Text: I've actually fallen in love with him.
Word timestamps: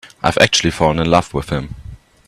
I've 0.23 0.39
actually 0.39 0.71
fallen 0.71 0.97
in 0.97 1.11
love 1.11 1.31
with 1.31 1.49
him. 1.51 1.75